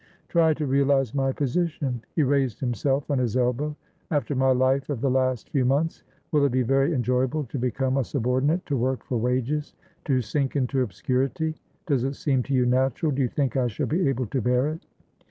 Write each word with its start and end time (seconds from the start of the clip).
"Try 0.29 0.55
to 0.55 0.65
realise 0.65 1.13
my 1.13 1.31
position." 1.31 2.01
He 2.15 2.23
raised 2.23 2.59
himself 2.59 3.11
on 3.11 3.19
his 3.19 3.37
elbow. 3.37 3.75
"After 4.09 4.33
my 4.33 4.49
life 4.49 4.89
of 4.89 4.99
the 4.99 5.11
last 5.11 5.51
few 5.51 5.63
months, 5.63 6.01
will 6.31 6.43
it 6.43 6.51
be 6.51 6.63
very 6.63 6.91
enjoyable 6.95 7.43
to 7.43 7.59
become 7.59 7.97
a 7.97 8.03
subordinate, 8.03 8.65
to 8.65 8.75
work 8.77 9.03
for 9.03 9.19
wages, 9.19 9.75
to 10.05 10.19
sink 10.19 10.55
into 10.55 10.81
obscurity? 10.81 11.53
Does 11.85 12.03
it 12.03 12.15
seem 12.15 12.41
to 12.45 12.53
you 12.55 12.65
natural? 12.65 13.11
Do 13.11 13.21
you 13.21 13.27
think 13.27 13.55
I 13.55 13.67
shall 13.67 13.85
be 13.85 14.09
able 14.09 14.25
to 14.25 14.41
bear 14.41 14.69
it?" 14.69 14.87